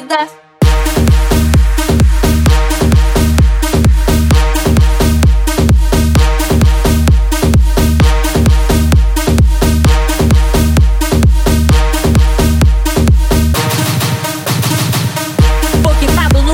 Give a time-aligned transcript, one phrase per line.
[0.00, 0.44] vida.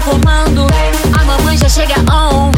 [0.03, 0.67] comando.
[1.13, 2.50] A mamãe já chega on.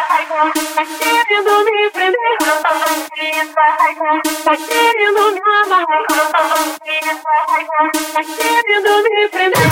[0.00, 2.38] Tá querendo me prender
[4.44, 6.04] Tá querendo me amarrar
[8.12, 9.68] Tá querendo me prender